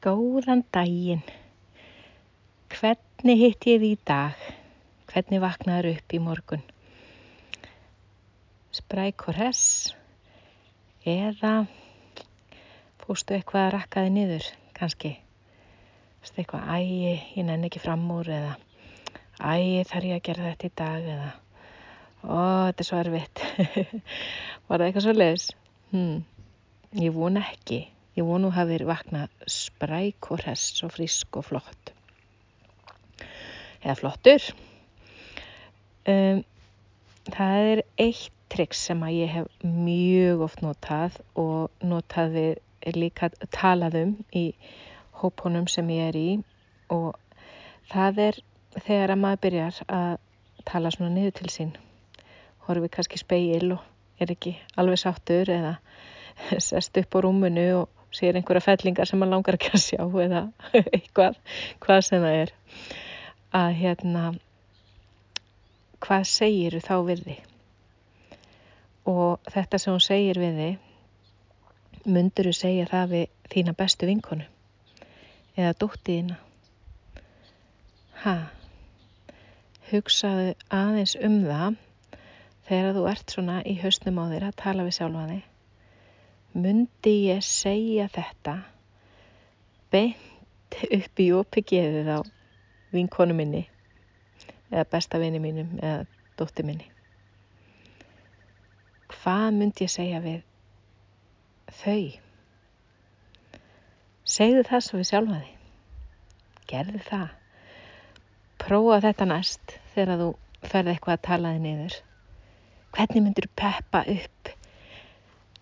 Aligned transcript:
Góðan 0.00 0.62
daginn. 0.72 1.20
Hvernig 2.72 3.36
hitt 3.36 3.66
ég 3.68 3.82
því 3.82 3.88
í 3.92 3.96
dag? 4.08 4.44
Hvernig 5.12 5.42
vaknaður 5.42 5.88
upp 5.90 6.14
í 6.16 6.20
morgun? 6.24 6.62
Spræk 8.72 9.26
og 9.28 9.36
hress? 9.36 9.90
Eða 11.04 11.50
fóstu 13.02 13.36
eitthvað 13.36 13.66
að 13.66 13.74
rakkaði 13.74 14.14
niður, 14.14 14.46
kannski? 14.78 15.10
Fóstu 16.22 16.40
eitthvað, 16.40 16.72
ægi, 16.78 17.12
ég 17.36 17.48
nenni 17.50 17.68
ekki 17.68 17.82
fram 17.84 18.06
úr 18.16 18.32
eða 18.38 18.54
ægi, 19.36 19.84
þarf 19.90 20.08
ég 20.08 20.16
að 20.16 20.26
gera 20.30 20.46
þetta 20.46 20.70
í 20.70 20.74
dag 20.80 21.10
eða 21.18 21.28
ó, 22.24 22.40
þetta 22.70 22.86
er 22.86 22.88
svo 22.88 23.02
erfitt. 23.02 23.44
Var 24.64 24.78
það 24.78 24.86
eitthvað 24.88 25.06
svo 25.10 25.14
leiðis? 25.18 25.50
Hmm. 25.92 26.24
Ég 26.96 27.12
von 27.20 27.36
ekki. 27.44 27.82
Ég 28.16 28.26
vonu 28.26 28.48
verið 28.56 28.88
vaknað 28.88 29.44
spræk 29.80 30.30
og 30.30 30.42
hress 30.44 30.82
og 30.82 30.92
frisk 30.92 31.36
og 31.36 31.44
flott. 31.44 31.92
Eða 33.80 33.94
flottur. 33.96 34.44
Um, 36.08 36.44
það 37.32 37.70
er 37.72 37.82
eitt 37.98 38.32
triks 38.50 38.82
sem 38.88 39.00
að 39.06 39.14
ég 39.14 39.30
hef 39.30 39.64
mjög 39.64 40.42
oft 40.44 40.62
notað 40.64 41.20
og 41.38 41.70
notað 41.86 42.32
við 42.34 42.96
líka 42.96 43.30
talaðum 43.54 44.16
í 44.34 44.50
hópunum 45.20 45.68
sem 45.68 45.88
ég 45.94 46.10
er 46.10 46.18
í 46.18 46.30
og 46.90 47.14
það 47.92 48.18
er 48.26 48.40
þegar 48.80 49.14
að 49.14 49.22
maður 49.22 49.42
byrjar 49.44 49.78
að 49.86 50.16
tala 50.66 50.90
svona 50.90 51.12
niður 51.14 51.36
til 51.38 51.52
sín. 51.52 51.72
Horfið 52.66 52.92
kannski 52.96 53.20
speil 53.22 53.76
og 53.76 53.86
er 54.20 54.34
ekki 54.34 54.56
alveg 54.76 55.00
sáttur 55.00 55.52
eða 55.52 55.76
sest 56.68 56.98
upp 57.00 57.16
á 57.16 57.18
rúmunu 57.22 57.68
og 57.84 57.99
sér 58.16 58.38
einhverja 58.38 58.64
fellingar 58.64 59.08
sem 59.08 59.20
maður 59.20 59.36
langar 59.36 59.58
ekki 59.58 59.72
að 59.74 59.84
sjá 59.84 60.02
eða 60.24 60.42
eitthvað, 60.96 61.40
hvað 61.84 62.04
sem 62.06 62.26
það 62.26 62.38
er. 62.42 62.52
Að 63.60 63.70
hérna 63.80 64.24
hvað 66.00 66.28
segir 66.30 66.78
þá 66.84 66.94
við 67.08 67.24
þig? 67.26 67.40
Og 69.10 69.50
þetta 69.50 69.80
sem 69.80 69.94
hún 69.94 70.04
segir 70.04 70.40
við 70.40 70.62
þig 70.62 72.06
myndur 72.10 72.48
þú 72.48 72.54
segja 72.56 72.86
það 72.88 73.16
við 73.16 73.26
þína 73.52 73.76
bestu 73.76 74.08
vinkonu? 74.08 74.46
Eða 75.58 75.76
dóttiðina 75.82 76.38
ha? 78.24 78.34
Hugsaðu 79.90 80.54
aðeins 80.70 81.16
um 81.18 81.40
það 81.44 81.78
þegar 82.68 82.96
þú 82.96 83.06
ert 83.10 83.34
svona 83.34 83.60
í 83.66 83.76
hausnum 83.80 84.20
á 84.22 84.24
þér 84.30 84.46
að 84.50 84.58
tala 84.62 84.86
við 84.86 84.96
sjálfa 85.00 85.26
þig 85.32 85.49
myndi 86.52 87.14
ég 87.30 87.42
segja 87.46 88.08
þetta 88.10 88.56
beint 89.92 90.78
upp 90.86 91.22
í 91.22 91.28
opi 91.34 91.62
geðið 91.66 92.10
á 92.10 92.18
vinkonu 92.94 93.34
minni 93.38 93.64
eða 94.70 94.86
besta 94.90 95.18
vini 95.22 95.40
mínum 95.42 95.76
eða 95.78 96.06
dótti 96.38 96.64
minni. 96.66 96.86
Hvað 99.10 99.46
myndi 99.58 99.86
ég 99.86 99.92
segja 99.92 100.20
við 100.24 100.42
þau? 101.80 102.18
Segðu 104.30 104.62
það 104.68 104.84
svo 104.86 105.00
við 105.00 105.08
sjálfa 105.10 105.40
þig. 105.40 105.56
Gerðu 106.70 107.00
það. 107.06 107.28
Prófa 108.60 109.00
þetta 109.06 109.26
næst 109.26 109.74
þegar 109.94 110.20
þú 110.20 110.28
ferði 110.70 110.94
eitthvað 110.94 111.16
að 111.16 111.26
tala 111.26 111.54
þig 111.54 111.64
niður. 111.64 111.96
Hvernig 112.94 113.24
myndir 113.24 113.48
þú 113.48 113.56
peppa 113.58 114.04
upp 114.14 114.39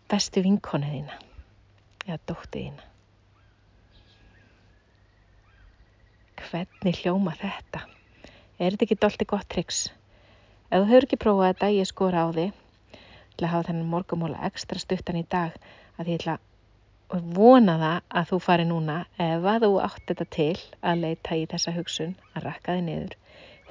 bestu 0.09 0.41
vinkonu 0.41 0.89
þína 0.89 1.17
eða 2.06 2.19
dótti 2.31 2.62
þína. 2.62 2.84
Hvernig 6.48 7.01
hljóma 7.03 7.34
þetta? 7.37 7.83
Er 8.56 8.73
þetta 8.73 8.86
ekki 8.86 8.97
dolti 9.03 9.27
gott 9.29 9.48
triks? 9.53 9.83
Ef 10.70 10.81
þú 10.81 10.89
hefur 10.89 11.06
ekki 11.09 11.19
prófað 11.20 11.51
þetta, 11.51 11.70
ég 11.77 11.91
skora 11.91 12.24
á 12.24 12.29
þig 12.33 12.57
til 12.95 13.45
að 13.45 13.52
hafa 13.52 13.69
þennan 13.69 13.92
morgumóla 13.92 14.41
ekstra 14.48 14.80
stuttan 14.80 15.20
í 15.20 15.27
dag 15.29 15.61
að 16.01 16.13
ég 16.14 16.23
ætla 16.23 16.39
að 17.13 17.29
vona 17.36 17.77
það 17.83 18.01
að 18.20 18.33
þú 18.33 18.40
fari 18.46 18.67
núna 18.69 18.98
ef 19.20 19.52
að 19.52 19.69
þú 19.69 19.70
átt 19.85 20.02
þetta 20.08 20.29
til 20.39 20.51
að 20.80 21.05
leita 21.05 21.36
í 21.36 21.46
þessa 21.52 21.77
hugsun 21.77 22.17
að 22.33 22.48
rakka 22.48 22.79
þig 22.79 22.85
niður 22.89 23.17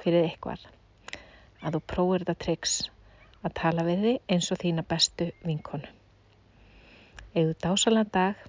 fyrir 0.04 0.30
eitthvað. 0.30 0.66
Að 1.66 1.80
þú 1.80 1.84
prófur 1.94 2.22
þetta 2.22 2.40
triks 2.46 2.80
að 3.42 3.58
tala 3.58 3.86
við 3.90 4.04
þig 4.06 4.34
eins 4.36 4.52
og 4.54 4.62
þína 4.62 4.86
bestu 4.86 5.32
vinkonu 5.42 5.97
eigðu 7.38 7.54
dásalega 7.62 8.10
dag, 8.14 8.46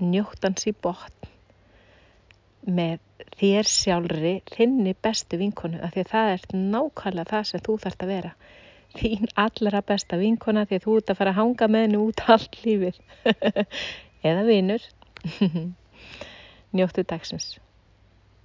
njóttans 0.00 0.66
í 0.68 0.72
botn 0.84 1.32
með 2.66 3.02
þér 3.38 3.68
sjálfri, 3.70 4.32
þinni 4.50 4.94
bestu 5.02 5.38
vinkonu, 5.40 5.80
af 5.82 5.94
því 5.94 6.04
að 6.04 6.12
það 6.12 6.32
er 6.34 6.46
nákvæmlega 6.74 7.30
það 7.32 7.44
sem 7.50 7.64
þú 7.66 7.76
þarfst 7.84 8.06
að 8.06 8.12
vera. 8.14 8.32
Þín 8.96 9.30
allra 9.42 9.82
besta 9.86 10.18
vinkona 10.20 10.64
því 10.66 10.78
að 10.78 10.86
þú 10.86 10.96
ert 11.00 11.12
að 11.12 11.20
fara 11.20 11.34
að 11.34 11.40
hanga 11.40 11.68
með 11.68 11.86
henni 11.86 12.00
út 12.00 12.24
allt 12.32 12.58
lífið. 12.64 13.00
Eða 14.30 14.46
vinur. 14.48 14.88
Njóttu 16.76 17.06
dagsins. 17.06 17.54